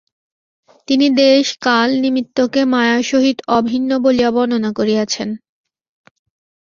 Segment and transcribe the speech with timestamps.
[0.87, 5.29] তিনি দেশ-কাল-নিমিত্তকে মায়ার সহিত অভিন্ন বলিয়া বর্ণনা করিয়াছেন।